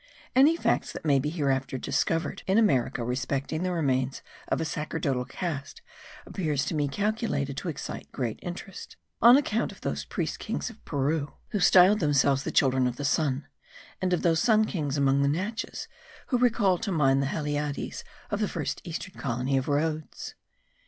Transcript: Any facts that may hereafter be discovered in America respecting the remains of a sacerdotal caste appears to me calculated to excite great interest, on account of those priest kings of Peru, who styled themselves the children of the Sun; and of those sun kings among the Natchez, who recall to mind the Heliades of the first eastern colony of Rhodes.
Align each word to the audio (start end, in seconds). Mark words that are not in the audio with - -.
Any 0.35 0.55
facts 0.57 0.91
that 0.93 1.05
may 1.05 1.19
hereafter 1.23 1.77
be 1.77 1.81
discovered 1.81 2.41
in 2.47 2.57
America 2.57 3.03
respecting 3.03 3.61
the 3.61 3.71
remains 3.71 4.23
of 4.47 4.59
a 4.59 4.65
sacerdotal 4.65 5.25
caste 5.25 5.83
appears 6.25 6.65
to 6.65 6.73
me 6.73 6.87
calculated 6.87 7.55
to 7.57 7.69
excite 7.69 8.11
great 8.11 8.39
interest, 8.41 8.97
on 9.21 9.37
account 9.37 9.71
of 9.71 9.81
those 9.81 10.05
priest 10.05 10.39
kings 10.39 10.71
of 10.71 10.83
Peru, 10.85 11.33
who 11.49 11.59
styled 11.59 11.99
themselves 11.99 12.41
the 12.41 12.51
children 12.51 12.87
of 12.87 12.95
the 12.95 13.05
Sun; 13.05 13.45
and 14.01 14.11
of 14.11 14.23
those 14.23 14.39
sun 14.39 14.65
kings 14.65 14.97
among 14.97 15.21
the 15.21 15.27
Natchez, 15.27 15.87
who 16.29 16.39
recall 16.39 16.79
to 16.79 16.91
mind 16.91 17.21
the 17.21 17.27
Heliades 17.27 18.03
of 18.31 18.39
the 18.39 18.47
first 18.47 18.81
eastern 18.83 19.13
colony 19.19 19.55
of 19.55 19.67
Rhodes. 19.67 20.33